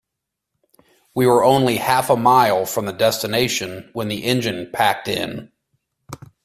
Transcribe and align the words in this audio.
We 1.13 1.27
were 1.27 1.43
only 1.43 1.75
half 1.77 2.09
a 2.09 2.15
mile 2.15 2.65
from 2.65 2.87
the 2.87 2.91
destination 2.91 3.91
when 3.93 4.07
the 4.07 4.23
engine 4.23 4.71
packed 4.73 5.07
in. 5.07 5.51